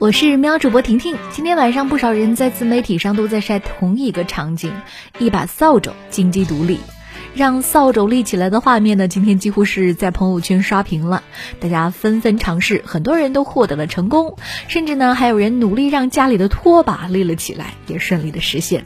[0.00, 1.16] 我是喵主播婷婷。
[1.32, 4.70] 今天晚上不少人在自媒体上都在晒同一个场景：
[5.18, 6.78] 一把扫帚，金鸡独立。
[7.34, 11.22] 让扫帚立起来的画面呢，今天几乎是在朋友圈刷屏了，
[11.60, 14.36] 大家纷纷尝试，很多人都获得了成功，
[14.66, 18.84] 甚至呢还有人努力让家里的拖把立了起来，也顺利的实现。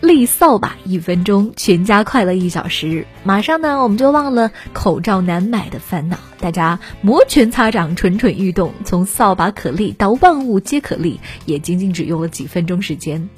[0.00, 3.06] 立扫把一分钟，全家快乐一小时。
[3.24, 13.28] 马上呢，我们就忘了口罩难买的烦恼，大家摩拳擦掌，蠢蠢欲动，从扫把可立到万物皆可立，也仅仅只用了几分钟时间。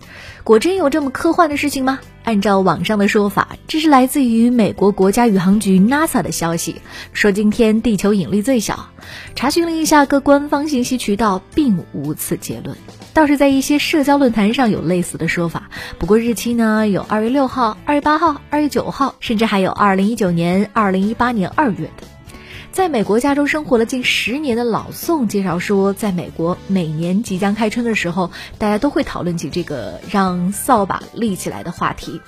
[0.44, 1.98] 果真有这么科幻的事情吗？
[2.24, 6.76] 按照网上的说法，这是来自于美国国家宇航局 NASA 的消息，
[7.12, 8.88] 说今天地球引力最小。
[9.34, 12.76] 查询了一下各官方信息渠道，并无此结论。
[13.12, 22.06] 倒是在一些社交论坛上有类似的说法，不过日期呢有二月六号、二月八号、二月九号，甚至还有二零一九年、二零一八年二月的。
[22.72, 32.22] 在美国加州生活了近十年的老宋介绍说，在美国每年即将开春的时候，大家都会讨论起这个让扫把立起来的话题，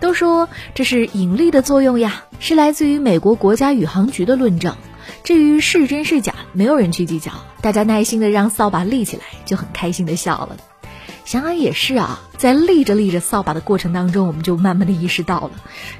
[0.00, 4.74] 都说这是引力的作用呀，是来自于美国国家宇航局的论证。
[5.22, 7.30] 至于是真是假，没有人去计较，
[7.62, 10.56] 大家耐心的让扫把立起来，就很开心的笑了。
[11.24, 15.50] 想想也是啊，在立着立着扫把的过程当中，我们就慢慢的意识到了，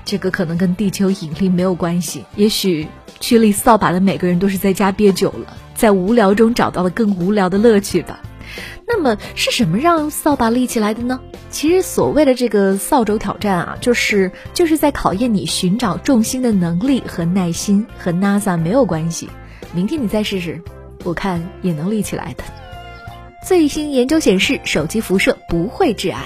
[0.05, 2.25] 这个可能跟地球引力没有关系。
[2.35, 2.89] 也许
[3.21, 8.21] 去立扫把的每个人都是在家憋久了，在无聊中找到了更无聊的乐趣吧。
[8.87, 11.21] 那么是什么让扫把立起来的呢？
[11.51, 19.29] 其实所谓的这个扫帚挑战啊，就是就是在考验你寻找重心的能力和耐心，和 NASA 没有关系。
[19.75, 20.63] 明天你再试试，
[21.05, 22.45] 我看也能立起来的。
[23.47, 26.23] 最新研究显示，手机辐射不会致癌。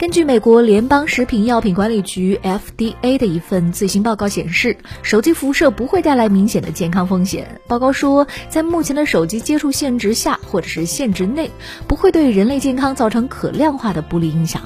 [0.00, 7.60] 根据美国联邦食品药品管理局 FDA 的一份最新报告显示，手机辐射不会带来明显的健康风险。
[7.68, 11.50] 报告说，在目前的手机接触限值下或者是限值内，
[11.86, 14.62] 不会对人类健康造成可量化的不利影响。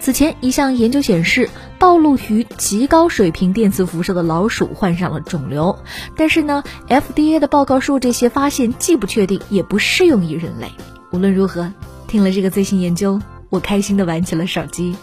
[0.00, 1.48] 此前一项研究显示，
[1.78, 5.78] 暴露于极高水平电磁辐射的老鼠患上了肿瘤。
[6.14, 10.70] 但是呢，FDA 的报告说，这些发现既不确定，也不适用于人类。
[11.10, 11.72] 无论如何，
[12.06, 13.18] 听了这个最新研究，
[13.54, 14.96] 我开心的玩起了手机。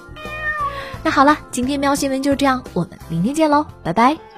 [1.01, 4.30] 那好了，今天喵新闻就这样，我们明天见喽，拜拜。